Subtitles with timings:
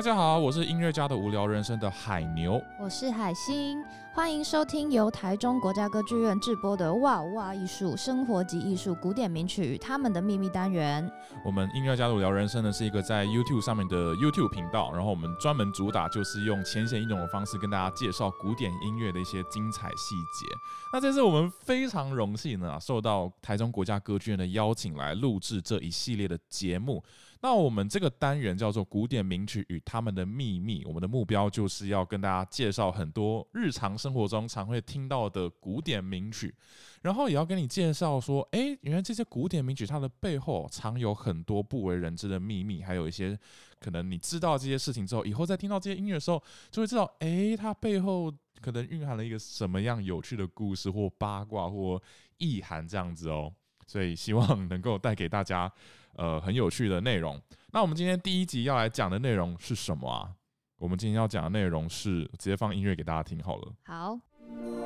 [0.00, 3.84] 大家好，我是音乐家的无聊人生的海牛，我是海星，
[4.14, 11.06] 欢迎收听由台中国家歌剧院制播的《哇哇艺术生活及艺术古典名曲与他们的秘密》单元。
[11.44, 20.46] 我们音乐家的无聊人生呢，是一个在 YouTube 上面的 YouTube 频道，然后我们专门主打就是用浅显易懂的方式跟大家介绍古典音乐的一些精彩细节。
[20.94, 27.04] 那这次我们非常荣幸呢，受到台中国家歌剧院的邀请来录制这一系列的节目。
[27.42, 36.54] 那我们这个单元叫做《古典名曲与他们的秘密》，我们的目标就是要跟大家介绍很多日常生活中常会听到的古典名曲，
[37.00, 43.38] 然后也要跟你介绍说，哎，原来这些古典名曲它的背后藏有很多不为人知的秘密，还有一些
[43.78, 48.30] 可能你知道这些事情之后，以后再听到这些音乐的时候，就会知道，哎，它背后
[48.60, 52.02] 可能蕴含了一个什么样有趣的故事或八卦或
[52.36, 53.50] 意涵这样子哦。
[53.86, 55.72] 所以希望能够带给大家，
[56.20, 57.40] 呃，很有趣的内容。
[57.72, 60.28] 那我们今天第一集要来讲的内容是什么啊？
[60.76, 63.72] 我们今天要讲的内容是直接放音乐给大家听好了。
[63.84, 64.79] 好。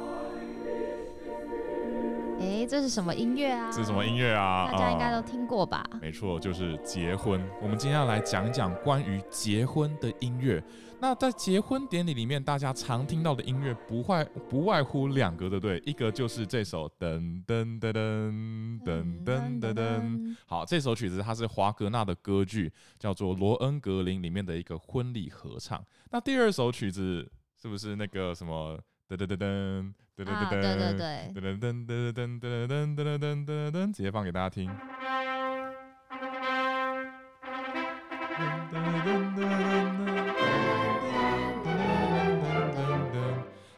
[2.45, 3.70] 诶，这是什么音乐啊？
[3.73, 4.69] 这是什么音乐啊？
[4.70, 5.83] 大家应该都听过吧？
[6.03, 7.42] 没错，就是结婚。
[7.62, 10.62] 我们今天要来讲讲关于结婚的音乐。
[11.01, 15.83] 那在结婚典礼里面，大家常听到的音乐不外不外乎两个，对不对？
[15.86, 20.36] 一个就是这首噔噔噔噔噔噔噔噔。
[20.47, 25.83] 好，这首曲子它是华格纳的歌剧，叫做《罗恩格林》里面的一个婚礼合唱。
[26.11, 28.79] 那第二首曲子是不是那个什么？
[29.17, 34.69] 噔噔噔噔噔噔噔噔，噔噔噔噔噔噔噔噔噔噔噔噔，直接放给大家听。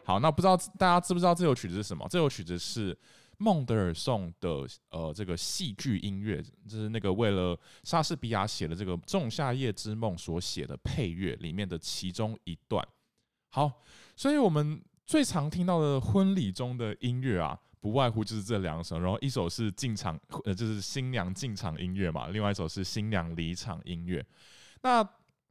[0.05, 2.07] 好，那不知道大家知不知道这首曲子是什么？
[2.09, 2.97] 这首曲子是
[3.37, 12.87] 孟德尔颂的呃这个戏剧音乐，就是那个为了莎士比亚写的这个《仲夏夜之梦》所写的配乐里面的其中一段。
[13.51, 13.71] 好，
[14.15, 14.81] 所以我们。
[15.07, 24.25] 最常听到的婚礼中的音乐啊，不外乎就是这两首，然后一首是进场，呃，就是新娘进场音乐嘛，另外一首是新娘离场音乐。
[24.83, 25.09] 那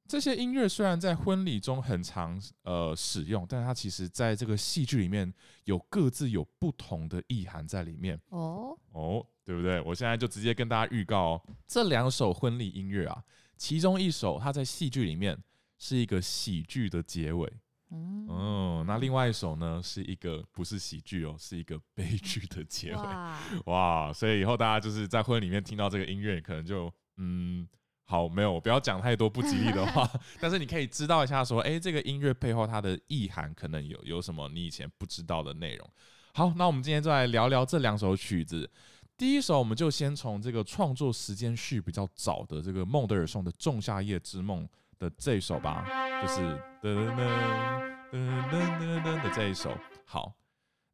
[0.07, 5.33] 这些音乐虽然在婚礼中很常呃使用，但是它其实在这个戏剧里面
[5.63, 8.19] 有各自有不同的意涵在里面。
[8.29, 9.81] 哦哦，对不对？
[9.81, 13.23] 我现在就直接跟大家预告哦，这两首婚礼音乐啊，
[13.57, 15.41] 其中一首它在戏剧里面
[15.79, 17.51] 是一个喜剧的结尾。
[17.91, 22.96] 嗯、哦，那另外一首呢，是一个不是喜剧哦， 是一个悲剧的结尾。
[22.97, 27.68] 哇，哇，所以以后大家就是在婚礼里面听到这个音乐，可能就嗯，
[28.06, 30.09] 好，没有，我不要讲太多不吉利的话，
[30.41, 35.90] 但是你可以知道一下，说，哎、欸，这个音乐背后它的意涵可能有有什么你以前不知道的内容。
[36.34, 38.69] 好，那我们今天就来聊聊这两首曲子。
[39.18, 44.66] 第一首，我们就先从这个创作时间序比较早的这个孟德尔颂的《仲夏夜之梦》
[45.00, 45.85] 的这首吧，
[46.22, 46.41] 就是
[46.81, 47.64] 噔 噔
[48.11, 49.75] 噔噔噔噔的这一首。
[50.05, 50.33] 好，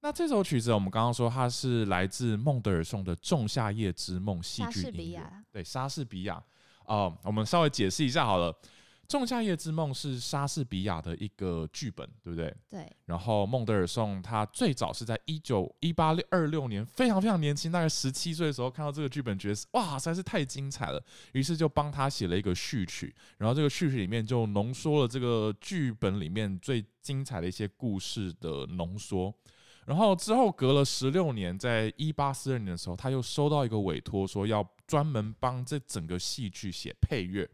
[0.01, 5.21] 那这首曲子我们刚刚说它是来自孟德尔颂的《仲夏夜之梦》戏剧音乐，
[5.51, 6.41] 对，莎士比亚。
[6.85, 8.51] 哦，我们稍微解释一下好了。
[9.11, 12.55] 《仲夏夜之梦》是莎士比亚的一个剧本，对不对？
[12.69, 12.89] 对。
[13.07, 23.13] 然后孟德尔颂他最早是在一九一八二六年，非常非常年轻，大概十七岁的时候看到这个剧本，觉得哇，实在是太精彩了，于是就帮他写了一个序曲。
[23.37, 29.33] 然后这个序曲里面就浓缩了这个剧本里面最精彩的一些故事的浓缩。
[29.85, 37.49] 然后之后隔了十六年，在一八四二年的时候，他又收到一个委托，说要专门帮这整个戏剧写配乐。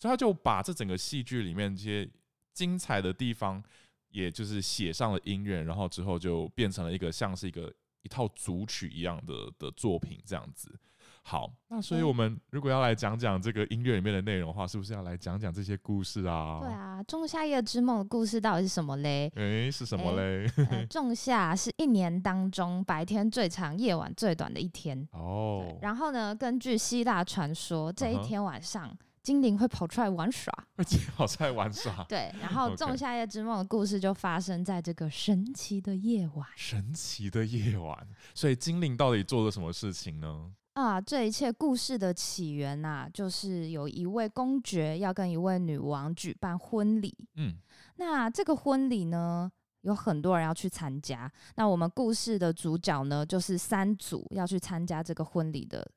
[0.00, 2.08] 所以他就把这整个戏剧里面这些
[2.54, 3.62] 精彩的地方，
[4.08, 10.74] 也就是写上了音乐，然后之后就变成了一个像是一个一套组曲一样的的作品这样子。
[11.22, 16.60] 好，那所以我们如果要来讲讲这个音乐里面的内容的话，是不是要来讲讲这些故事啊？
[16.60, 19.30] 对啊，《仲夏夜之梦》的故事到底是什么嘞？
[19.34, 20.50] 诶、欸，是什么嘞？
[20.70, 25.76] 呃、仲夏是一年当中白天最长、夜晚最短的一天哦。
[25.82, 28.88] 然后呢，根据希腊传说，这一天晚上。
[28.88, 30.84] Uh-huh 精灵会跑出来玩耍， 会
[31.14, 32.04] 跑出来玩耍。
[32.10, 36.44] 对，然后 《仲夏夜之梦》的故事就发生在这个神奇的夜晚。
[36.56, 37.96] 神奇的夜晚，
[38.34, 40.50] 所以精灵到底做了什么事情呢？
[40.72, 47.16] 啊，这一切故事的起源呐、啊，就是有一位公爵要跟一位女王举办婚礼。
[47.36, 47.54] 嗯，
[47.98, 49.48] 那这个婚礼呢，
[49.82, 51.30] 有很多人要去参加。
[51.54, 55.88] 那我们故事的主角呢，就是三组要去参加这个婚礼的。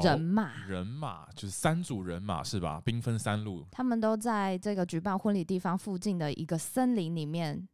[0.00, 2.80] 人马，哦，人马就是三组人马是吧？
[2.84, 7.68] 兵分三路，他们都在这个举办婚礼地方附近的一个森林里面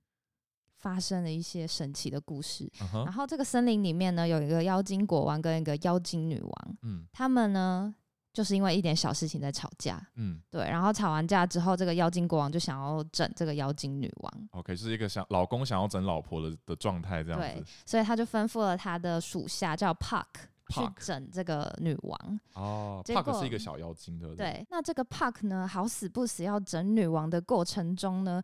[0.79, 2.71] 发生了一些神奇的故事。
[2.79, 3.05] Uh-huh.
[3.05, 7.95] 然后这个森林里面呢，有一个妖精国王跟一个妖精女王，嗯，他们呢。
[8.31, 10.01] 就是因为一点小事情在吵架。
[10.15, 10.63] 嗯，对。
[10.63, 14.49] 然后吵完架之后，这个妖精国王就想要整这个妖精女王。
[14.53, 17.47] OK，是一个想老公想要整老婆的的状态这样子。
[17.47, 20.25] 对，所以他就吩咐了他的属下叫 Puck
[20.69, 22.41] 去整这个女王。
[22.55, 24.53] 哦，Puck 是一个小妖精，对不对？
[24.53, 24.67] 对。
[24.71, 28.43] 那这个 Puck 呢，好死不死要整女王的过程中呢，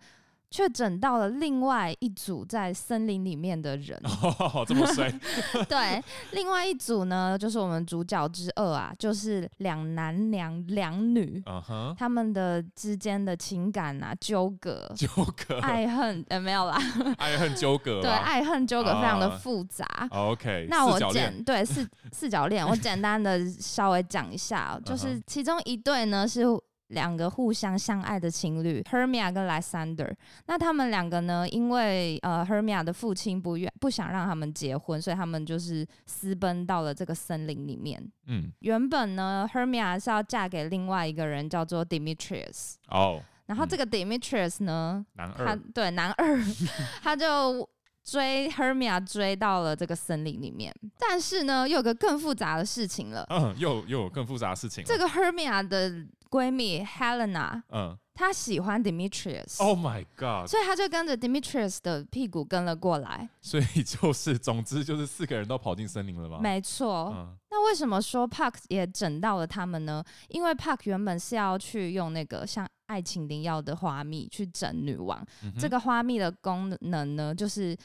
[0.50, 5.12] 却整到了另外一组在森林里面的人，哦， 这么衰。
[5.68, 6.02] 对，
[6.32, 15.08] 另外一组呢，就是我们主角之二啊，就是两男两两女，uh huh、他们的之间的情感啊纠葛，纠
[15.46, 16.78] 葛，爱恨呃没有啦，
[17.18, 19.84] 爱恨纠葛， 对，爱恨纠葛非常的复杂。
[20.10, 26.44] Uh, OK，那我简对四四角恋，我简单的稍微讲一下，就是其中一对呢是。
[26.88, 30.14] 两个互相相爱的情侣，Hermia 跟 Lysander。
[30.46, 38.02] 那他们两个呢，因为呃 Hermia 的父亲不愿不想让他们结婚，所以他们就是私奔到了这个森林里面。
[38.26, 42.74] 嗯，原本呢，Hermia 是要嫁给另外一个人，叫做 Demetrius。
[42.88, 46.38] 哦，然后这个 Demetrius 呢，男二，他对男二，
[47.02, 47.68] 他就
[48.04, 50.72] 追 Hermia 追到了这个森林里面。
[50.98, 53.26] 但是呢，又有个更复杂的事情了。
[53.30, 54.84] 嗯，又又有更复杂的事情。
[54.84, 56.06] 这个 Hermia 的。
[56.34, 63.28] 闺蜜 Helena，嗯，她喜欢 Demetrius，Oh my god，所以他就跟着 Demetrius 的屁股跟了过来。
[63.40, 66.38] 所以就是，总之就是四个人都跑进森林了吗？
[66.40, 67.12] 没错。
[67.12, 70.02] 嗯、那为什么说 Park 也整到了他们呢？
[70.28, 77.76] 因为 Park 原本是要去用那个像爱情灵药的花蜜去整女王，嗯、这个花蜜的功能呢，就是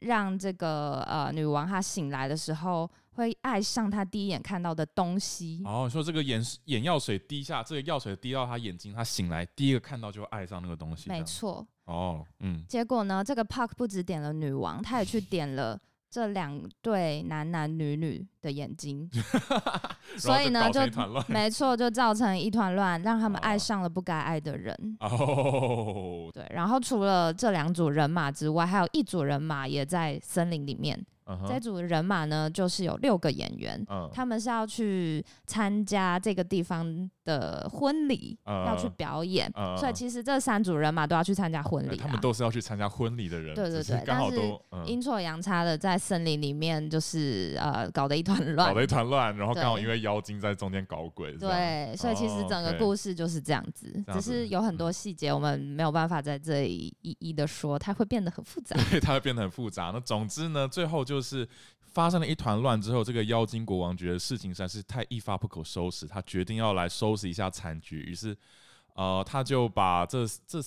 [0.00, 2.88] 让这个呃女王她醒来的时候。
[3.18, 5.60] 会爱上他第一眼看到的东西。
[5.64, 11.08] 哦，说这个眼眼药水滴下，这个药水滴到他眼睛，他醒来第一个看到就爱上那个东西。
[11.10, 11.66] 没错。
[11.86, 12.64] 哦，嗯。
[12.68, 15.78] 结果呢，这个 Park 不止点了女王，他也去点了
[16.08, 19.10] 这两对男男女女的眼睛。
[20.16, 20.80] 所以呢，就
[21.26, 24.96] 没错，就造成一团乱，让他们爱上了不该爱的人。
[25.00, 26.30] 哦。
[26.32, 31.04] 对，然后除了这两组人马之外，还有一组人马也在森林里面。
[31.28, 31.46] Uh.
[31.46, 34.08] 这组人马呢，就是有六个演员，uh.
[34.10, 38.64] 他们是要去参加这个地方的婚礼，uh.
[38.66, 39.76] 要去表演，uh.
[39.76, 54.18] 所以其实这三组人马都要去参加婚礼，啊，他们都是要去参加婚礼的人，对对对，刚好都阴错阳差的在森林里面，就是呃搞得一团乱，搞得一团乱，然后刚好因为妖精在中间搞鬼，对，所以其实整个故事就是这样子，oh, okay.
[54.18, 59.90] 只是有很多细节我们没有办法在这里一一的说，它会变得很复杂， 对，它会变得很复杂。
[59.92, 61.17] 那总之呢，最后就。
[61.18, 61.48] 就是
[61.82, 68.00] 发生了一团乱之后，这个妖精国王觉得事情实在是太一发不可收拾，他决定要来收拾一下残局。
[68.02, 68.36] 于是，
[68.94, 70.60] 呃，他就把这这。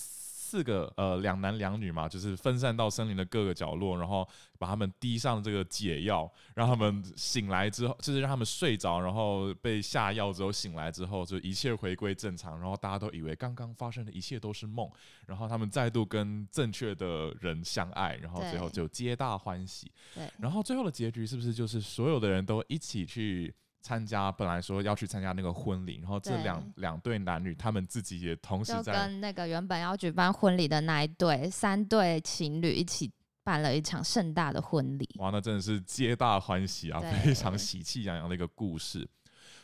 [0.51, 4.27] 四个呃两男两女嘛，就是分散到森林的各个角落，然后
[4.59, 14.92] 把他们滴上这个解药，让他们醒来之后，就是让他们睡着，然后被下药之后醒来之后，就一切回归正常，然后大家都以为刚刚发生的一切都是梦，
[15.25, 19.89] 然后他们再度跟正确的人相爱，然后最后就皆大欢喜。
[20.13, 23.56] 对，然后最后的结局是不是就是所有的人都一起去？
[23.81, 33.12] 参加本来说要去参加那个婚礼，然后这两两对男女他们自己也同时在跟那个原本要举办婚礼的那一对三对情侣一起
[33.44, 35.10] 办了一场盛大的婚礼。
[35.18, 39.07] 哇，那真的是皆大欢喜啊，非常喜气洋洋的一个故事。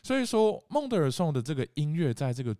[0.01, 2.55] 所以说，孟德尔颂的这个音乐在这个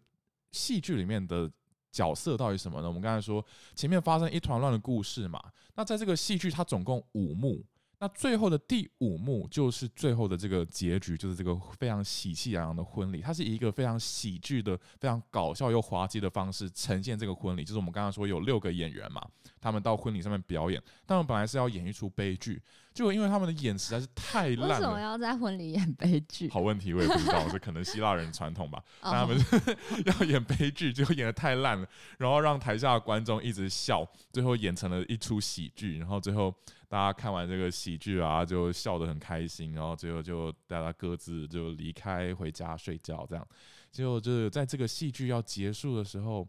[0.52, 1.52] 戏剧里面的
[1.92, 2.88] 角色到底什么呢？
[2.88, 3.44] 我们刚才说
[3.74, 5.42] 前面发生一团乱的故事嘛，
[5.74, 7.66] 那在这个戏剧它总共五幕。
[8.00, 13.22] 那最后的第五幕就是最后的这个结局，就是这个非常喜气洋洋的婚礼。
[13.22, 17.64] 它是以一个非常喜剧的、非常搞笑又滑稽的方式呈现这个婚礼。
[17.64, 19.26] 就是我们刚刚说有六个演员嘛，
[19.60, 22.62] 他们到婚礼上面表演，他们本来是要演一出悲剧，
[22.94, 24.68] 结果因为他们的演实在是太烂了。
[24.68, 26.48] 为什么要在婚礼演悲剧？
[26.52, 28.80] 好问题，我也不知道，这可能希腊人传统吧。
[29.02, 29.36] 他们
[30.06, 31.88] 要演悲剧，结果演得太烂了，
[32.20, 36.54] 然后让台下的观众一直笑，最后演成了一出喜剧，然后最后。
[36.88, 43.48] 大家看完这个喜剧啊，就笑得很开心，然后最后就大家各自就离开回家睡觉，这样。
[43.92, 46.48] 结果就是在这个戏剧要结束的时候，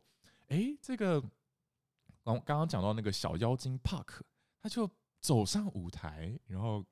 [0.49, 1.21] 诶，这个
[2.23, 4.21] 刚刚刚讲到那个小妖精 Park，
[4.62, 4.88] 他就
[5.21, 6.85] 走上舞台，然后。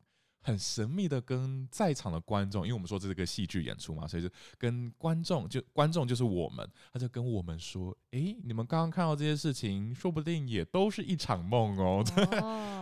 [0.46, 12.04] 很神秘的跟在场的观众，因为我们说这是个戏剧演出嘛，所以就跟观众就观众就是我们，他就跟我们说：“诶、欸，你们刚刚看到这些事情，说不定也都是一场梦哦。”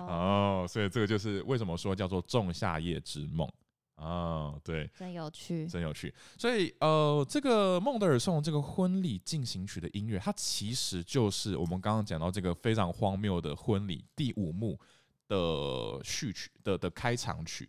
[0.07, 3.51] 哦，所以这个就是为什么说叫做仲夏夜之梦
[3.97, 6.13] 哦，对，真有趣，真有趣。
[6.37, 14.79] 所以呃，这个孟德尔颂这个婚礼进行曲的音乐，它其实就是我们刚刚讲到这个非常荒谬的婚礼第五幕
[15.29, 17.69] 的序曲的的开场曲，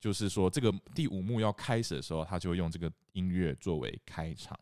[0.00, 4.58] 就是说这个第五幕要开始的时候，他就会用这个音乐作为开场。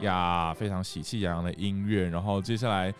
[0.00, 2.94] 呀，非常喜气洋洋的音乐，然后接下来。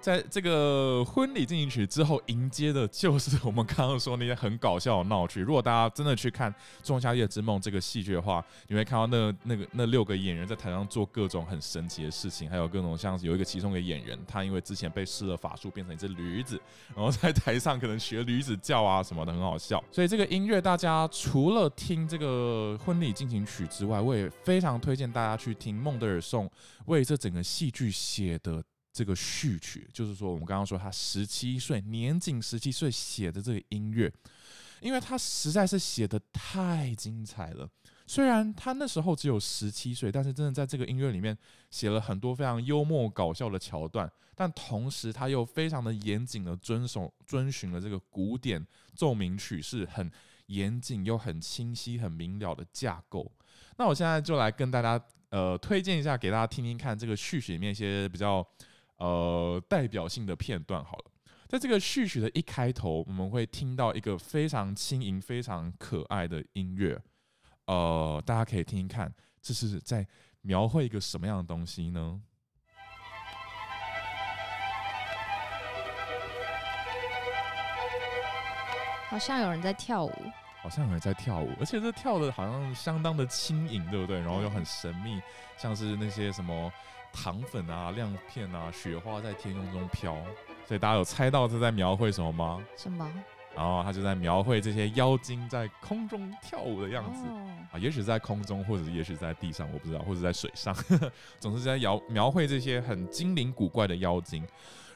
[0.00, 5.40] 在这个婚礼进行曲之后，迎接的就是我们刚刚说那些很搞笑的闹剧。
[5.40, 6.50] 如果大家真的去看
[6.82, 16.60] 《仲夏夜之梦》这个戏剧的话，你会看到那那个那六个演员在台上做各种很神奇的事情，还有各种像有一个其中一个演员，他因为之前被施了法术，变成一只驴子，
[16.94, 19.82] 然后在台上可能学驴子叫啊什么的，很好笑。
[19.90, 26.50] 所以这个音乐，大家除了听这个婚礼进行曲之外，我也非常推荐大家去听孟德尔颂
[26.86, 28.62] 为这整个戏剧写的。
[28.92, 34.12] 这个序曲，就是说我们刚刚说他十七岁，年仅十七岁写的这个音乐，
[34.80, 37.68] 因为他实在是写得太精彩了。
[38.06, 41.36] 虽然他那时候只有十七岁，但是真的在这个音乐里面
[41.70, 50.10] 写了很多非常幽默搞笑的桥段，但同时他又非常的严谨的遵守遵循了这个古典奏鸣曲式很
[50.46, 53.30] 严谨又很清晰、很明了的架构。
[53.76, 58.44] 那我现在就来跟大家呃推荐一下，给大家听听看这个序曲里面一些比较。
[58.98, 61.04] 呃，代表性的片段好了，
[61.46, 67.00] 在这个序曲的一开头，我们会听到一个非常轻盈、非常可爱的音乐。
[67.66, 70.04] 呃，大家可以听听看，这是在
[70.40, 72.20] 描绘一个什么样的东西呢？
[79.08, 80.12] 好像有人在跳舞，
[80.60, 84.18] 好像有人在跳舞，而且这跳的好像相当的轻盈，对不对？
[84.18, 85.22] 然后又很神秘，
[85.56, 86.72] 像是那些什么。
[87.12, 90.16] 糖粉啊，亮片啊，雪花在天空中飘，
[90.66, 92.64] 所以大家有猜到这在描绘什么吗？
[92.76, 93.10] 什么？
[93.56, 104.46] 然后他就在描绘这些妖精在空中跳舞的样子、哦、啊，也许在空中，或者也许在地上，我不知道，或者在水上，呵 呵总是在描描绘这些很精灵古怪的妖精。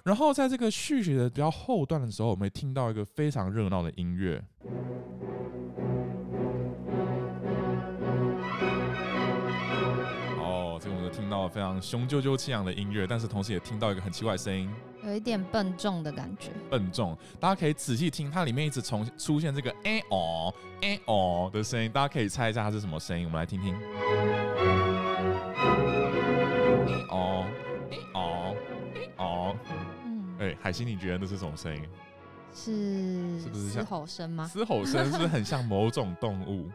[0.04, 4.40] 然后在这个序曲的比较后段的时候，我们会听到一个非常热闹的音乐。
[11.32, 14.70] 到非常雄赳赳气昂的音乐，但是同时也听到一个很奇怪的声音，
[15.02, 16.50] 有一点笨重的感觉。
[16.68, 23.24] 笨重，大家可以仔细听，它里面一直重出现这个哎哦哎哦的声音，大家可以猜一下它是什么声音？
[23.24, 23.74] 我们来听听。
[26.86, 27.46] 哎哦
[27.90, 28.54] 哎哦
[28.94, 29.56] 哎哦，
[30.04, 31.82] 嗯，哎，海星，你觉得那是什么声音？
[32.54, 34.44] 是是不是像嘶吼声吗？
[34.52, 36.70] 嘶吼声是不是很像某种动物？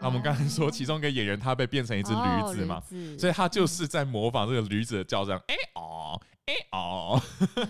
[0.00, 2.82] 那我们刚才说，其中一个演员他被变成一只驴子嘛，
[3.18, 5.36] 所以他就是在模仿这个驴子的叫声。
[5.48, 7.20] 哎哦，哎哦，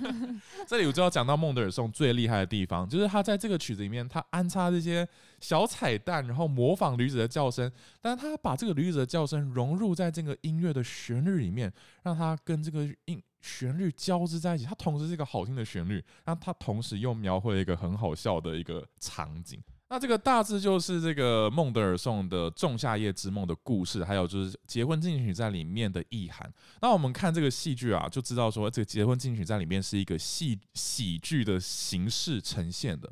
[0.67, 5.07] 这里我就要讲到孟德尔颂最厉害的地方，就是他在这个曲子里面，他安插这些
[5.41, 7.71] 小彩蛋，然后模仿驴子的叫声，
[8.03, 14.65] 但是他把这个驴子的叫声融入在这个音乐的旋律里面，让它跟这个音旋律交织在一起。
[14.65, 19.63] 它同时是一个好听的旋律，那它同时又描绘了一个很好笑的一个场景。
[19.89, 26.53] 那这个大致就是这个孟德尔颂的《仲夏夜之梦》的故事，还有就是结婚进行曲在里面的意涵。
[26.83, 33.09] 那我们看这个戏剧啊，就知道说这个结婚进行曲在里面是一个戏喜剧的形式呈现的。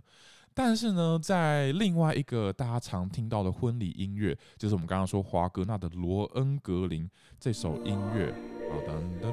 [0.52, 7.04] 但是呢，在另外一个大家常听到的婚礼音乐，就是我们刚刚说华格纳的《罗恩格林》
[7.38, 8.34] 这首音乐，
[8.68, 9.32] 噔噔噔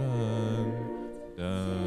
[1.37, 1.80] 噔噔。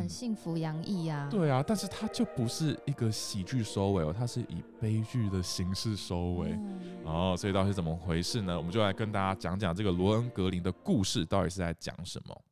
[0.00, 1.28] 很幸福洋溢啊！
[1.30, 6.52] 对啊，但是它就不是一个喜剧收尾哦，它是以悲剧的形式收尾。
[6.52, 8.56] 嗯、哦，所以到底是怎么回事呢？
[8.56, 12.42] 我们就来跟大家讲讲这个罗恩格林的故事到底是在讲什么。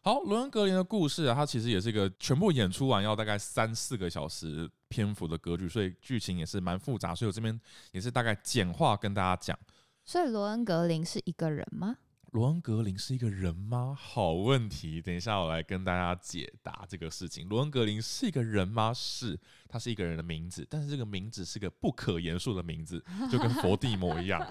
[0.00, 7.14] 好，罗恩格林的故事啊，它其实也是一个全部演出完要大概三四个小时篇幅的歌剧，所以剧情也是蛮复杂。
[7.14, 7.58] 所以我这边
[7.92, 9.58] 也是大概简化跟大家讲。
[10.04, 11.96] 所以罗恩格林是一个人吗？
[12.34, 13.96] 罗恩格林是一个人吗？
[13.96, 17.48] 好问题，等一下我来跟大家解答这个事情。
[17.48, 18.92] 罗恩格林是一个人吗？
[18.92, 19.38] 是，
[19.68, 23.00] 他是一个人的名字，但是这个名字是个不可言述的名字，
[23.30, 24.44] 就跟佛地魔一样。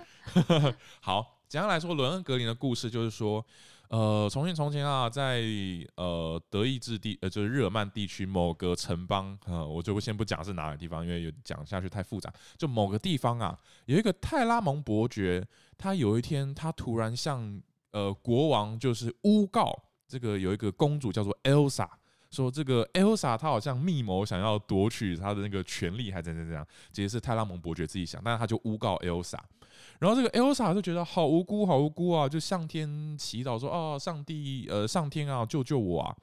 [1.02, 3.46] 好，简单来说，罗恩格林的故事就是说，
[3.90, 5.44] 呃，从前从前啊，在
[5.96, 12.34] 呃德意志地，呃就是日耳曼地区某个城邦，呃，我就先不讲是哪个地方，因为有讲下去太复杂。
[12.58, 15.46] 就某个地方啊，有一个泰拉蒙伯爵，
[15.78, 17.62] 他有一天他突然向
[17.94, 19.72] 呃，国王就是诬告
[20.08, 21.88] 这个有一个公主叫做 Elsa，
[22.32, 26.68] 说这个 Elsa 她好像密谋想要夺取她的那个权利，还怎怎怎样？
[26.92, 29.38] 其实是泰拉蒙伯爵自己想，但是他就诬告 Elsa，
[30.00, 36.16] 然后这个 Elsa 就觉得好无辜，好无辜啊，就向天祈祷说：“哦，上帝，呃，上天啊，救救我啊！”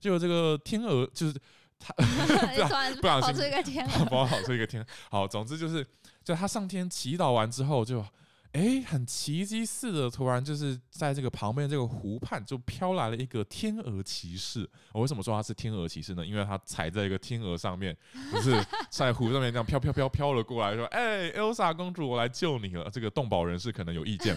[0.00, 1.34] 结果这个天鹅就是
[1.78, 4.84] 他 不不小心跑出一个天鹅， 跑出一个天。
[5.10, 5.86] 好，总之就是，
[6.24, 8.02] 就他上天祈祷完之后就。
[8.52, 14.68] 哎，很奇迹似的，突然就是在这个旁边这个湖畔就飘来了一个天鹅骑士。
[14.92, 16.26] 我为什么说他是天鹅骑士呢？
[16.26, 17.96] 因为他踩在一个天鹅上面，
[18.32, 24.36] 不是 在湖上面这样飘飘飘飘了过来，说：“哎，Elsa 公主，我来救你了。”这个动保人士可能有意见。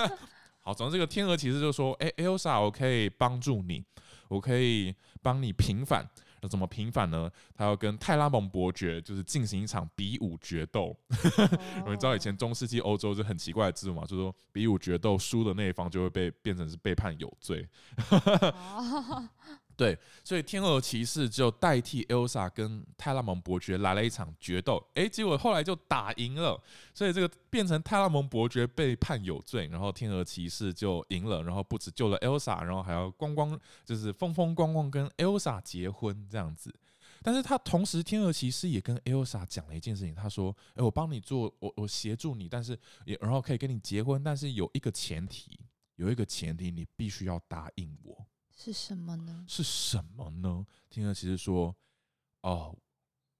[0.60, 3.82] 好，总之这个天鹅骑士就说：“哎，Elsa，我可以帮助你，
[4.28, 6.06] 我可以帮你平反。”
[6.48, 7.30] 怎么平反呢？
[7.54, 10.96] 他要跟泰拉蒙伯爵就是进行一场比武决斗。
[11.84, 17.68] 我们知道以前中世纪欧洲就很奇怪的制度嘛，就是说比武决斗输的那一方就会被变成是被判有罪。
[19.76, 26.58] 对，所以天鹅骑士就代替 Elsa 跟泰拉蒙伯爵来了一场决斗，诶，结果后来就打赢了，
[26.94, 36.74] 所以这个变成泰拉蒙伯爵被判有罪，然后天鹅骑士就赢了，然后不止救了 Elsa，然后还要光光就是风风光光跟 Elsa 结婚这样子。
[37.22, 45.58] 但是他同时天鹅骑士也跟 Elsa 讲了一件事情，他说：“诶，我帮你做，我我协助你，但是也然后可以跟你结婚，但是有一个前提，
[45.96, 48.24] 有一个前提，你必须要答应我。”
[48.56, 49.44] 是什么呢？
[49.46, 50.66] 是什么呢？
[50.88, 51.76] 听了其实说
[52.40, 52.74] ：“哦，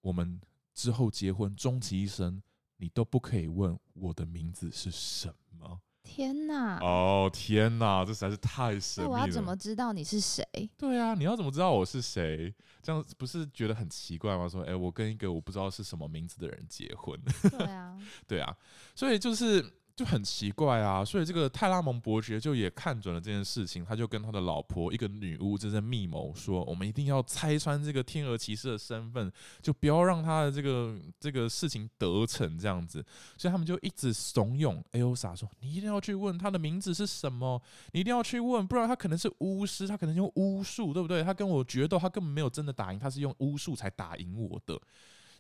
[0.03, 0.39] 我们
[0.75, 2.43] 之后结婚，终其一生，
[2.77, 6.79] 你都不可以问我的名字是什么。”天哪！
[6.81, 8.05] 哦，天哪！
[8.05, 9.17] 这实在是太神秘了。
[9.17, 10.45] 那我要怎么知道你是谁？
[10.77, 12.55] 对啊，你要怎么知道我是谁？
[12.83, 14.47] 这样不是觉得很奇怪吗？
[14.47, 17.19] 说，哎，我跟一个我不知道是什么名字的人结婚。
[17.51, 18.57] 对啊，对啊，
[18.95, 19.65] 所以就是。
[19.97, 33.03] 就很奇怪啊，所以这个泰拉蒙伯爵就也看准了这件事情，他就跟他的老婆一个女巫正在密谋，说我们一定要拆穿这个天鹅骑士的身份，就不要让他的这个这个事情得逞这样子。
[33.39, 37.59] 所以他们就一直怂恿艾欧莎说：“你一定要去问他的名字是什么，
[37.93, 41.23] 你一定要去问，不然他可能是巫师，他可能用巫术，对不对？
[41.23, 44.79] 他跟我决斗，他根本没有真的打赢，他是用巫术才打赢我的。”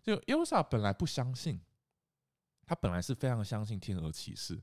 [0.02, 1.60] 就艾欧莎本来不相信。
[2.66, 4.60] 他本来是非常相信天鹅骑士，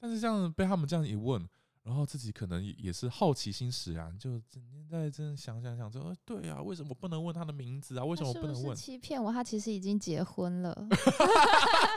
[0.00, 1.48] 但是这样被他们这样一问，
[1.84, 8.04] 然后自己可能也是好奇心使然，就整天在这想想想说，对啊，为什么不能问他的名字啊？
[8.04, 8.76] 为什么不能问？
[8.76, 9.32] 是是欺骗我？
[9.32, 10.74] 他其实已经结婚了，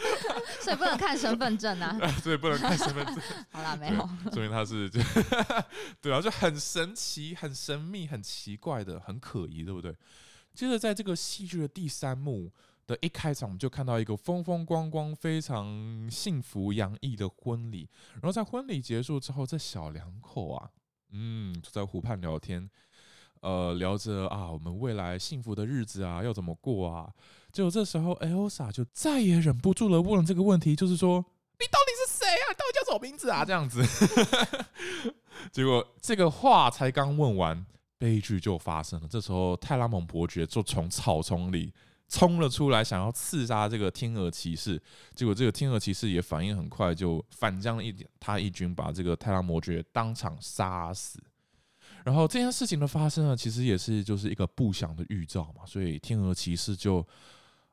[0.61, 1.97] 所以不能看身份证啊。
[2.21, 3.17] 所以不能看身份证。
[3.49, 5.01] 好啦，没有，说明他是就
[5.99, 9.93] 对啊，就很神奇、很神秘、很奇怪的，很可疑，对不对？
[10.53, 12.51] 接着在这个戏剧的第三幕。
[13.01, 17.87] 一开场，我们就看到一个风风光光、非常幸福洋溢的婚礼。
[18.13, 20.69] 然后在婚礼结束之后，这小两口啊，
[21.11, 22.69] 嗯，就在湖畔聊天，
[23.41, 27.11] 呃，聊着啊，我们未来幸福的日子啊，要怎么过啊？
[27.51, 31.17] 结果这时候，Elsa 就再也忍不住了，问了这个问题，就是说，
[31.59, 32.45] 你到底是谁啊？
[32.49, 33.43] 你到底叫什么名字啊？
[33.43, 33.83] 这样子。
[35.51, 37.65] 结果这个话才刚问完，
[37.97, 39.07] 悲剧就发生了。
[39.07, 41.73] 这时候，泰拉蒙伯爵就从草丛里。
[42.11, 44.79] 冲了出来，想要刺杀这个天鹅骑士，
[45.15, 51.23] 结果这个天鹅骑士也反应很快，就反将一，他一军把这个泰拉伯爵当场杀死。
[52.03, 57.05] 然后这件事情的发生呢，其实也是就是一个不祥的预兆嘛，所以天鹅骑士就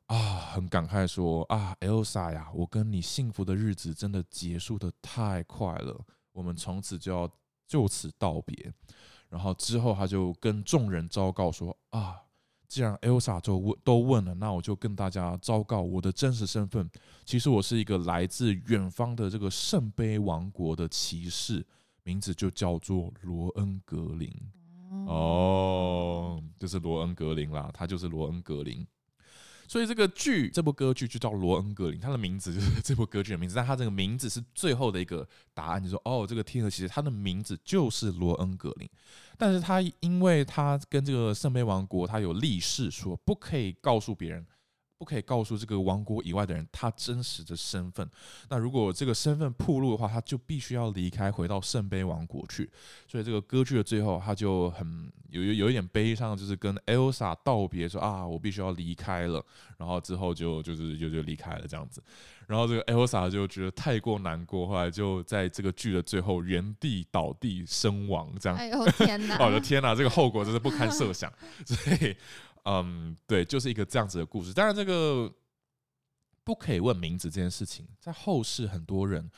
[0.05, 5.99] 啊很感慨说啊，Elsa 呀，我跟你幸福的日子真的结束得太快了，
[6.31, 7.29] 我们从此就要
[7.67, 8.73] 就此道别。
[9.27, 12.21] 然后之后他就跟众人昭告说啊。
[12.69, 16.87] 既然 Elsa 就问都问了，那我就跟大家昭告我的真实身份。
[17.25, 21.65] 其实我是一个来自远方的这个圣杯王国的骑士，
[22.03, 24.31] 名字就叫做罗恩格林。
[25.07, 28.85] 哦，就是罗恩格林啦，他就是罗恩格林。
[29.69, 33.53] 所以这个剧，这部歌剧就叫《罗恩格林》，他的名字就是这部歌剧的名字。
[33.53, 38.89] 但他这个名字是最后的一个答案，就说，哦，这个天鹅其实它的名字就是罗恩格林。
[39.37, 44.43] 但是他因为他跟这个圣杯王国，他有立誓说不可以告诉别人。
[44.99, 48.07] 不可以告诉这个王国以外的人他真实的身份。
[48.49, 52.69] 那如果这个身份暴露的话，他就必须要离开，回到圣杯王国去。
[53.07, 59.43] 所以这个歌剧的最后，他就很有有有一点悲伤，就是跟 Elsa 道别，说啊，我必须要离开了。
[59.77, 62.03] 然后之后就就是就就离开了这样子。
[62.45, 68.29] 然后这个 Elsa 就觉得太过难过，后来就在这个剧的最后原地倒地身亡。
[68.37, 69.37] 这样，哎呦天哪！
[69.45, 71.31] 我的天哪，这个后果真是不堪设想。
[71.65, 72.17] 所以。
[72.69, 74.53] 嗯，对，就是一个这样子的故事。
[74.53, 75.33] 当然，这个
[76.43, 79.29] 不可以问名字这件事情，在后世很多人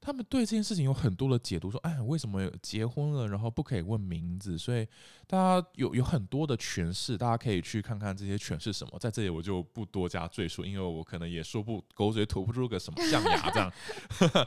[0.00, 4.56] 他们对这件事情有很多的解读，说，哎，为什么结婚了然后不可以问名字？
[4.56, 4.86] 所以
[5.26, 8.98] 大家有有很多的诠释，大家可以去看看这些诠释什么。
[8.98, 13.72] 在这里我就不多加赘述，因为我可能也说不狗嘴吐不出个什么象牙这样，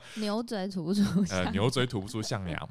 [0.17, 2.69] 牛嘴吐不出，呃，牛嘴吐不出象牙。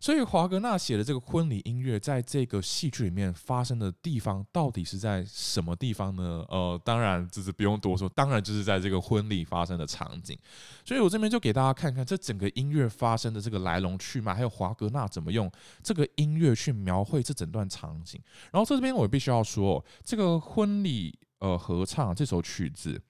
[0.00, 6.44] 所以华格纳写的这个婚礼音乐，在这个戏剧里面发生的地方，到底是在什么地方呢？
[6.48, 10.38] 呃，当然就是不用多说，当然就是在这个婚礼发生的场景。
[10.84, 15.50] 所以我这边就给大家看看这整个音乐发生的这个来龙去脉，还有华格纳怎么用
[15.82, 18.22] 这个音乐去描绘这整段场景。
[18.52, 23.02] 然后这边我必须要说，这个婚礼呃合唱这首曲子，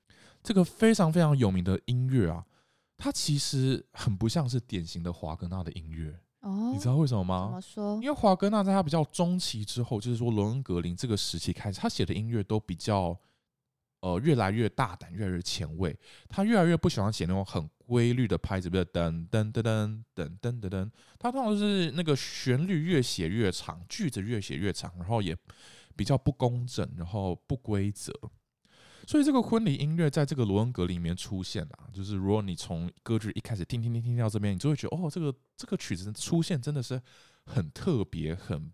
[0.43, 2.47] 这个非常非常有名的音乐啊，
[2.97, 6.19] 它其实很不像是典型的华格纳的音乐。
[6.41, 7.47] 哦，你知道为什么吗？
[7.47, 7.95] 怎么说？
[7.97, 13.19] 因为华格纳在他比较中期之后，就是说罗恩格林这个时期开始，他写的音乐都比较
[14.01, 15.99] 呃越来越大胆，越来越前卫。
[16.29, 20.91] 他越来越不喜欢写那种很规律的拍子，比如噔噔噔噔噔噔噔噔。
[21.19, 25.37] 他通常是那个旋律越写越长，句子越写越长，然后也
[25.97, 28.13] 比较不工整，然后不规则。
[29.09, 37.01] 所以这个婚礼音乐在这个罗恩格里面出现啊，就是如果你从歌剧一开始听听听听到这边，你就会觉得哦，这个这个曲子出现真的是
[37.47, 38.71] 很特别、很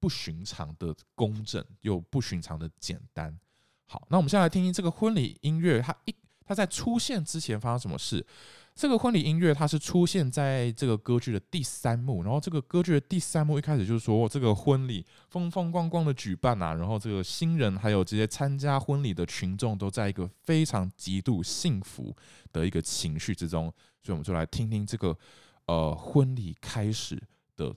[0.00, 3.38] 不寻常的工整又不寻常的简单。
[3.86, 8.26] 好，那我们现在来听听这个婚礼音乐，它一它在出现之前发生什么事。
[8.76, 22.14] 这个婚礼音乐它是出现在这个歌剧的第三幕，然后这个歌剧的第三幕一开始就是说这个婚礼风风光光的举办啊，然后这个新人还有这些参加婚礼的群众都在一个非常极度幸福
[22.52, 25.16] 的一个情绪之中，所以我们就来听听这个
[25.64, 27.18] 呃婚礼开始
[27.56, 27.74] 的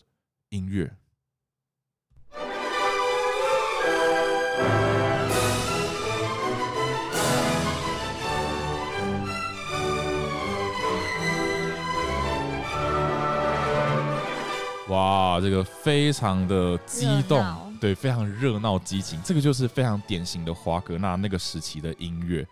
[0.50, 0.94] 音乐。
[14.90, 22.44] 哇，这个非常的激动，对，非常热闹激情，这个就是非常典型的华格纳那个时期的音乐。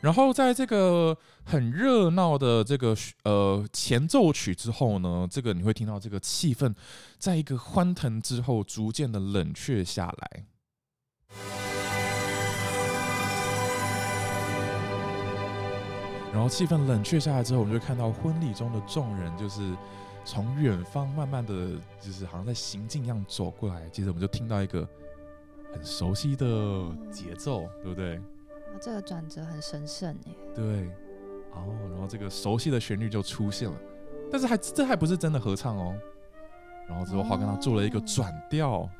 [0.00, 6.74] 然后在这个很热闹的这个呃前奏曲之后呢，这个你会听到这个气氛
[7.16, 10.44] 在一个欢腾之后逐渐的冷却下来。
[16.32, 19.76] 然后气氛冷却下来之后，我们就看到婚礼中的众人就是。
[20.30, 24.86] 从远方慢慢的就是好像在行进一样走过来，接着我们就听到一个
[25.72, 26.46] 很熟悉的
[27.10, 28.16] 节奏，嗯、对不对？
[28.16, 30.34] 啊，这个转折很神圣耶。
[30.54, 30.64] 对，
[31.54, 33.78] 哦，然后这个熟悉的旋律就出现了，
[34.30, 35.98] 但是还这还不是真的合唱哦。
[36.86, 38.90] 然后之后华跟他做了一个转调，哦、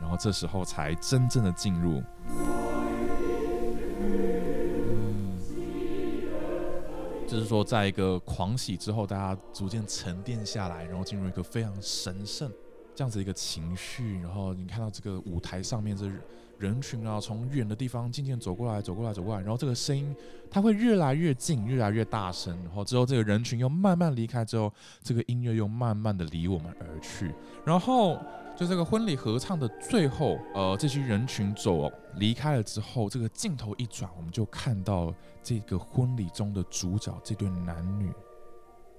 [0.00, 2.02] 然后这时候才真正的进入。
[7.26, 12.52] 就是说，在一个狂喜之后，大家逐渐沉淀下来，然后进入一个非常神圣
[12.94, 14.20] 这样子一个情绪。
[14.20, 16.04] 然后你看到这个舞台上面这
[16.58, 19.40] 人群啊，从远的地方渐渐走过来，走过来，走过来。
[19.40, 20.14] 然后这个声音
[20.50, 22.54] 它会越来越近，越来越大声。
[22.64, 24.70] 然后之后这个人群又慢慢离开之后，
[25.02, 27.34] 这个音乐又慢慢的离我们而去。
[27.64, 28.18] 然后。
[28.62, 38.12] 就这个婚礼合唱的最后，呃，这些人群走离开了之后，这个镜头一转，我们就看到这个婚礼中的主角这对男女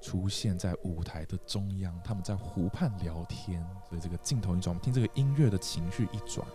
[0.01, 3.65] 出现在舞台的中央，他们在湖畔聊天。
[3.87, 6.45] 所以这个镜头一转，我们听这个音乐的情绪一转。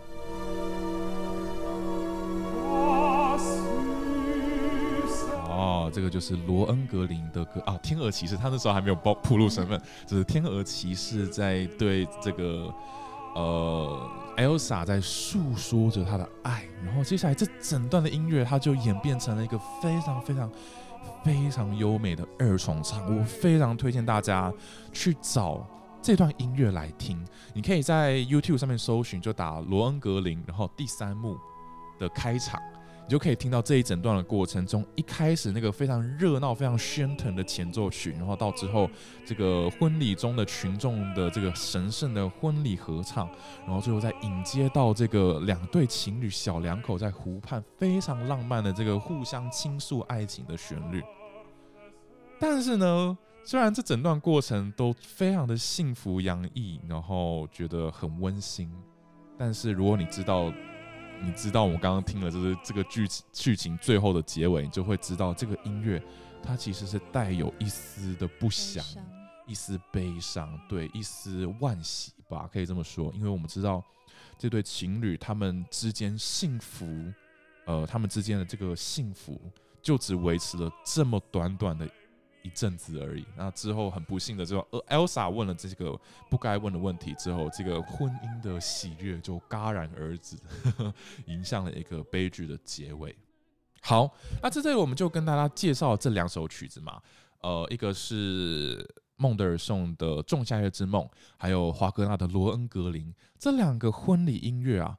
[5.59, 8.37] 哦，这个就是罗恩格林的歌啊，《天鹅骑士》。
[8.39, 12.73] 他那时候还没有暴暴露身份，就是天鹅骑士在对这个
[13.35, 16.63] 呃，Elsa 在诉说着他的爱。
[16.85, 20.49] 然后接下来这整段的音乐，它就演变成了一个非常非常
[21.25, 23.17] 非常优美的二重唱。
[23.17, 24.53] 我非常推荐大家
[24.93, 25.67] 去找
[26.01, 27.21] 这段音乐来听。
[27.53, 31.37] 你可以在 YouTube 上面搜寻，就打罗恩格林，然后第三幕
[31.99, 32.61] 的开场。
[33.09, 38.87] 你就可以听到这一整段的过程中，一开始那个非常热闹、非常喧腾的前奏曲，然后到之后
[39.25, 43.27] 这个婚礼中的群众的这个神圣的婚礼合唱，
[43.65, 51.01] 然后最后再引接到这个两对情侣小两口在湖畔非常浪漫的这个互相倾诉爱情的旋律。
[52.39, 58.71] 但是呢，虽然这整段过程都非常的幸福洋溢，然后觉得很温馨，
[59.35, 60.53] 但是如果你知道。
[61.21, 66.01] 你知道我们刚刚听了就是这个剧剧情最后的结尾，你就会知道这个音乐
[66.41, 68.83] 它其实是带有一丝的不祥，
[69.45, 73.11] 一丝悲伤，对，一丝惋惜吧，可以这么说。
[73.13, 73.83] 因为我们知道
[74.37, 76.85] 这对情侣他们之间幸福，
[77.65, 79.39] 呃，他们之间的这个幸福
[79.81, 81.87] 就只维持了这么短短的。
[82.41, 85.99] 一阵子而已，那之后很不幸的，就呃，Elsa 问了这个
[86.29, 90.37] 不该问的问题之后，这个婚姻的喜悦就戛然而止，
[91.27, 93.15] 迎向了一个悲剧的结尾。
[93.81, 97.01] 好，那在这里我们就跟大家介绍这两首曲子嘛，
[97.41, 101.03] 呃，一个是孟德尔颂的《仲夏夜之梦》，
[101.37, 104.97] 还有华格纳的《罗恩格林》这两个婚礼音乐啊，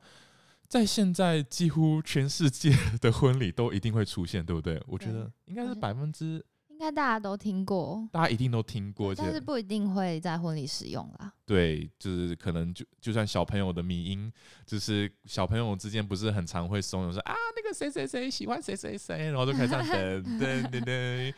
[0.68, 4.82] 在现在几乎全世界的婚礼都一定会出现，对不对？
[4.86, 6.44] 我觉得应该是百分之。
[6.80, 11.32] 该大家都听过，大家一定都听过，但是不一定会在婚礼使用啦。
[11.44, 14.32] 对，就是可能就就算小朋友的迷音，
[14.64, 21.34] 就是小朋友之间不是很常会怂恿说啊，那个谁谁谁喜欢谁谁谁，然后就开始噔噔噔噔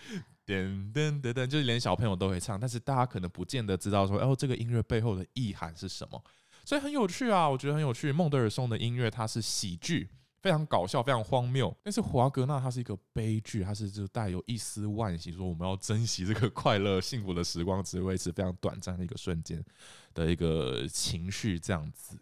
[0.46, 6.22] 噔噔噔噔，就是连小朋友都会唱，但是大家可能不见得知道说，哦，这个音乐背后的意涵是什么，
[6.64, 8.12] 所以很有趣啊，我觉得很有趣。
[8.12, 10.08] 孟德尔松的音乐它是喜剧，
[10.42, 11.74] 非常搞笑，非常荒谬。
[11.82, 19.64] 但是华格纳他是一个悲剧，他是就带有一丝惋惜，说我们要珍惜这个快乐幸福的时光，只维持非常短暂的一个瞬间
[20.12, 22.18] 的一个情绪这样子。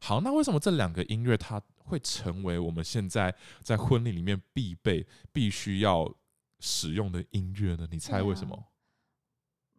[0.00, 6.14] 好，那为什么这两个音乐它会成为我们现在在婚礼里面必备、必须要
[6.60, 7.88] 使用的音乐呢？
[7.90, 8.54] 你猜为什么？
[8.56, 8.62] 啊、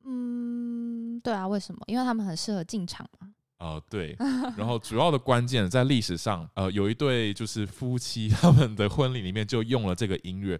[0.06, 1.82] 嗯，对啊，为什么？
[1.88, 3.29] 因为他们很适合进场嘛。
[3.60, 4.16] 呃，对，
[4.56, 10.58] 然后主要的关键在历史上，呃，有一对就是夫妻，他们的婚礼里面就用了这个音乐，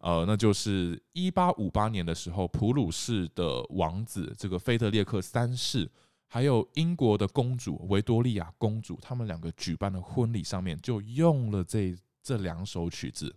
[0.00, 5.90] 呃，那就是一八五八年的时候，普鲁士的王子这个菲特烈克三世，
[6.28, 13.34] 还有英国的公主维多利亚公主，他们两个举办的婚礼上面就用了这这两首曲子，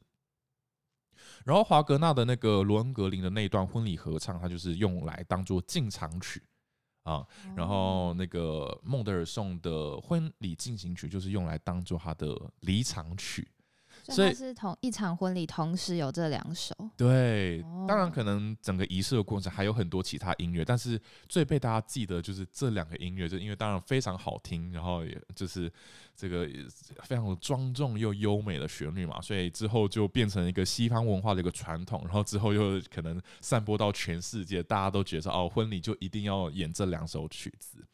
[1.45, 6.43] 然后华格纳的那个罗恩格林的那段婚礼合唱，它就是用来当做进场曲。
[7.07, 13.47] 啊，然后那个孟德尔颂的婚礼进行曲就是用来当做他的离场曲。
[14.15, 25.71] 所以是同一场婚礼同时有这两首，对，当然可能整个仪式的过程还有很多其他音乐，但是最被大家记得就是这两个音乐，就因为当然非常好听，然后也就是
[26.15, 26.47] 这个
[27.03, 37.85] 非常庄重又优美的旋律嘛，所以之后就变成一个西方文化的一个传统，然后之后又可能散播到全世界，大家都觉得哦，婚礼就一定要演这两首曲子。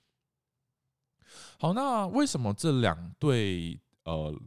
[1.58, 4.40] 好，那为什么这两对呃？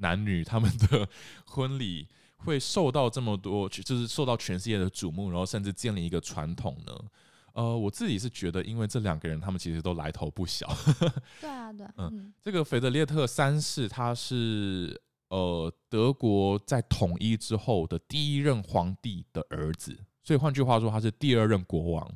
[0.00, 1.08] 男女他们的
[1.46, 6.92] 婚礼会受到这么多，就是受到全世界的瞩目，然后甚至建立一个传统呢？
[7.52, 10.72] 呃，我自己是觉得，因为这两个人他们其实都来头不小。
[11.40, 22.10] 对啊，对， 嗯，这个腓德烈特三世他是呃德国在统一之后的第一任皇帝的儿子，所以换句话说，他是第二任国王。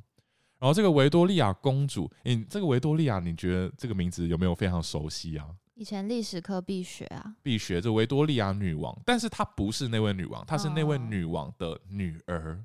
[0.60, 5.46] 然后这个维多利亚公主，嗯这个维多利亚，你觉得这个名字有没有非常熟悉啊？
[5.74, 12.64] 以前历史课必学啊，必学这维多利亚女王，但是她不是那位女王，她是那位女王的女儿。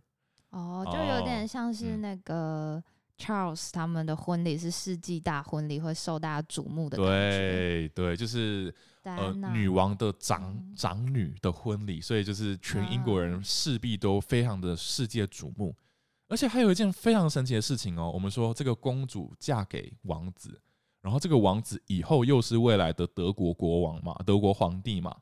[0.52, 2.84] 哦，就有点像是那个
[3.17, 6.98] Charles 他们的婚礼是世纪大婚礼，会受大家瞩目的。
[6.98, 15.76] 对对，就是呃女王的长、嗯、长女的婚礼，所以就是全英国人势必都非常的世界瞩目。
[16.28, 20.62] 而且还有一件非常神奇的事情哦，我们说这个公主嫁给王子。
[21.02, 25.16] 然后这个王子以后又是未来的德国国王嘛，德国皇帝嘛，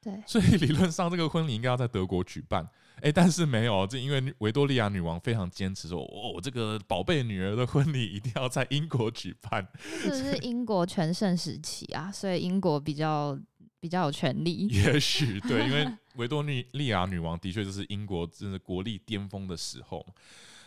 [0.00, 2.64] 对，所以理论上这个婚礼应该要在德国举办，
[3.02, 9.66] 哎，但是没有，这因为维多利亚女王非常坚持说，哦，这个宝贝女儿的婚礼一定要在英国举办，
[10.04, 13.36] 这是英国全盛时期啊，所以英国比较
[13.80, 20.06] 比较有权利，也许对，因为 维多利亚女王的确就是英国真的国力巅峰的时候，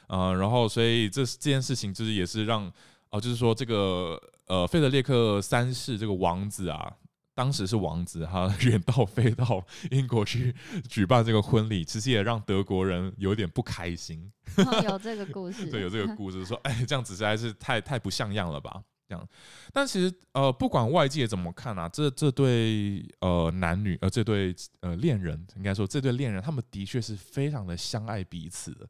[0.07, 2.69] 呃，然后所以这这件事情就是也是让。
[3.11, 6.93] 哦，就是说这个呃，费德列克三世这个王子啊，
[7.33, 10.53] 当时是王子，他 远道飞到英国去
[10.89, 14.31] 举办这个婚礼，其实也让德国人有点不开心。
[14.57, 18.81] 哦、有这个故事， 对，有这个故事说，哎，这样子实在是太太不像样了吧？
[19.07, 19.25] 这样，
[19.71, 28.85] 但其实呃，不管外界怎么看啊，这这对呃男女呃这对呃恋人，应该说这对恋人，他们的确是非常的相爱彼此的。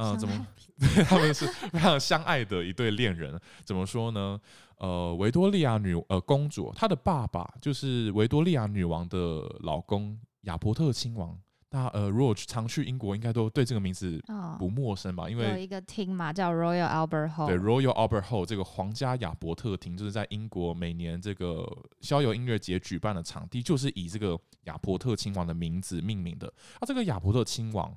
[0.00, 0.46] 呃，怎么？
[0.80, 3.38] 对 他们是非常相爱的一对恋人。
[3.64, 4.40] 怎么说呢？
[4.78, 11.38] 呃，维多利亚女呃公主，她的爸爸就是维多利亚女王的老公亚伯特亲王。
[11.68, 14.20] 大家呃，如果常去英国，应该都对这个名字
[14.58, 15.30] 不陌生吧？
[15.30, 17.46] 因为有一个厅嘛，叫 Royal Albert Hall。
[17.46, 21.64] 对，Royal Albert Hall 这个皇家亚伯特厅，就是在英国每年这个
[22.00, 26.48] 逍遥音乐节举办的场地，就是以这个亚伯特亲王的名字命名的。
[26.80, 27.94] 啊，这个亚伯特亲王。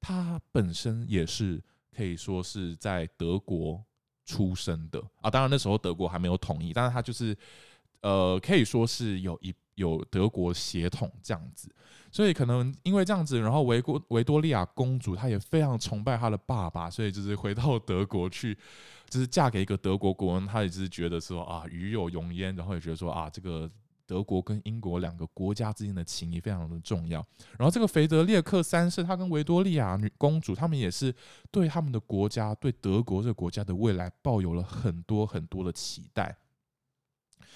[0.00, 1.62] 他本身也是
[1.94, 3.84] 可以说是在德国
[4.24, 7.36] 出生的啊，当然那时候德国还没有统一，但是他就是
[8.00, 11.68] 呃可以说是有一有德国血统这样子，
[12.10, 18.56] 所以可能因为这样子，然后维国维多利亚公主她也非常崇拜她的爸爸，所以就是回到德国去，
[19.08, 23.70] 就是嫁给一个德国国王，她也是觉得说啊与有荣焉，然后也觉得说啊这个。
[24.10, 27.24] 德国跟英国两个国家之间的情谊非常的重要。
[27.56, 31.14] 然后这个腓德烈克三世，他跟维多利亚女公主，他们也是
[31.52, 36.36] 对他们的国家，对德国这个国家的未来抱有了很多很多的期待。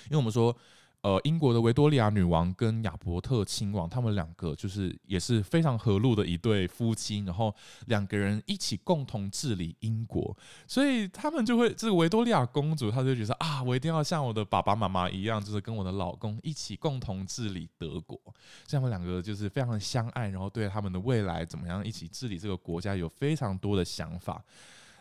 [0.05, 0.57] 因为我们说。
[1.05, 7.55] 呃，英国的维多利亚女王跟亚伯特亲王，他们两个就是也是非常和睦的一对夫妻，然后
[7.89, 10.35] 两个人一起共同治理英国，
[10.67, 18.19] 所以他们就会这个维多利亚公主，她就觉得啊，我一定要像我的爸爸妈妈一样，就是跟我的老公一起共同治理德国，
[18.67, 24.43] 这样他们两个就是非常的相爱，然后对他们的未来怎么样一起治理这个国家有非常多的想法，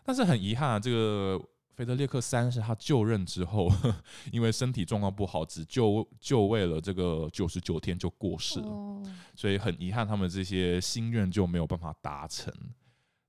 [0.04, 1.42] 但是很遗憾啊，这个。
[1.76, 3.68] 腓德烈克三世他就任之后，
[4.32, 9.04] 因为身体状况不好，只就就位了这个九十九天就过世了，哦、
[9.36, 12.54] 所以很遗憾，他们这些心愿就没有办法达成。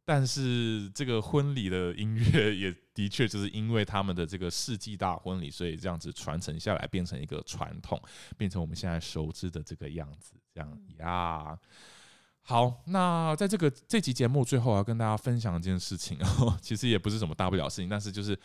[0.07, 7.99] 但是这个婚礼的音乐也的确就是因为他们的这个世纪大婚礼，所以这样子传承下来，变成一个传统，
[8.37, 11.59] 变成我们现在熟知的这个样子，这样呀。
[12.47, 18.39] 好，那在这个这期节目最后，要跟大家分享一件事情 哦，其实也不是什么大不了的事情，但是就是，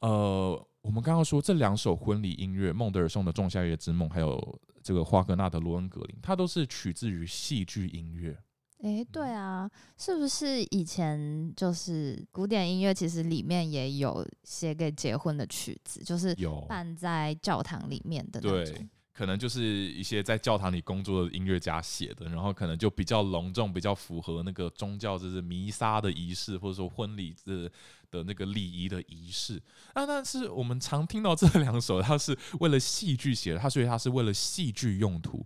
[0.00, 8.36] 呃，我们刚刚说这两首婚礼音乐，孟德尔颂的《仲夏夜之梦》，还有这个华格纳的《罗恩格林》，它都是取自于戏剧音乐。
[8.82, 18.88] 诶，对啊，是不是以前就是古典音乐，其实里面也有写给结婚的曲子，就是有伴在教堂里面的那种。
[19.18, 27.68] 可能就是一些在教堂里工作的音乐家写的，然后可能就比较隆重，比较符合那个宗教，就是弥撒的仪式，或者说婚礼的
[28.12, 29.60] 的那个礼仪的仪式。
[29.92, 35.44] 啊，但是我们常听到这 两首，它是为了戏剧写的，它所以它是为了戏剧用途。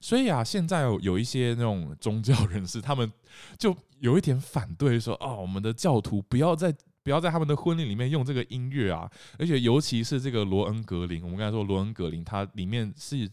[0.00, 3.08] 所以啊，现在有有一些那种宗教人士，他们
[3.56, 6.74] 就有一点反对说，哦，我们的教徒不要再。
[7.02, 9.10] 不要在他们的婚礼里面用这个音乐啊！
[9.38, 13.28] 而且尤其是这个罗恩格林，我们刚才说罗恩格林，它里面是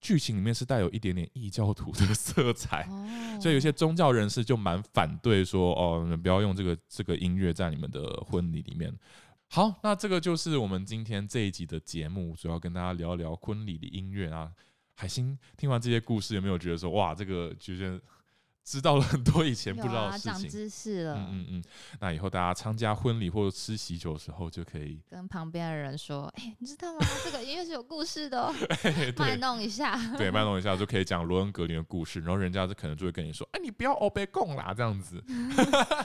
[0.00, 2.88] 剧情里面是带有一点点异教徒的色彩，
[3.40, 8.92] 所以有些宗教人士就蛮反对说，哦，你们不要用这个这个音乐在你们的婚礼里面。
[9.48, 14.50] 好，那这个就是我们今天这一集的节目，主要跟大家聊一聊婚礼的音乐啊。
[14.94, 18.00] 海星听完这些故事，有没有觉得说，哇，这个就是。
[18.64, 21.14] 知道了很多以前不知道的事情，长知识了。
[21.16, 21.64] 嗯嗯嗯，
[22.00, 27.00] 那以后大家参加婚礼或者吃喜酒的时候，就可以跟旁边的人说：“哎、欸，你知道吗？
[27.24, 28.54] 这个音乐是有故事的哦。
[28.84, 35.22] 欸”卖弄一下，对，卖弄一下就可以讲罗恩格林的故事，然后人家就可能就会跟你说：“哎、欸，你不要欧贝贡啦，这样子。”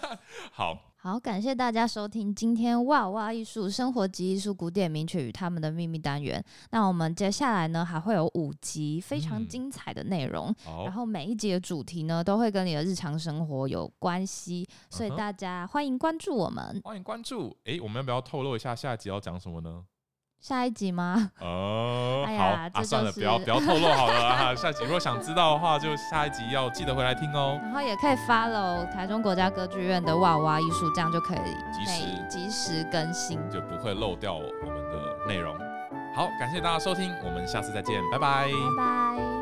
[0.51, 0.93] 好。
[1.07, 6.43] 好，感谢大家收听今天哇哇艺术生活及艺术古典名曲与他们的秘密单元。
[6.71, 16.81] 那我们接下来呢，还会有五集非常精彩的内容，嗯、然后每一集的主题呢都会跟你的日常生活有关系，所以大家欢迎关注我们。
[16.83, 19.85] 欢迎关注，哎，我们要不要透露一下下一集要讲什么呢？
[20.39, 21.31] 下一集吗？
[21.41, 24.55] 哦， 哎、呀好，啊，算了，不要不要透露好了啊。
[24.55, 27.59] 下一集如果想知道的话，就下一集要记得回来听哦。
[27.63, 35.53] 然后也可以 follow 台中国家歌剧院的哇哇艺术，这样就可以及时及时更新，就不会漏掉我们的内容。
[36.15, 39.36] 好，感谢大家收听，我们下次再见，拜拜，拜拜。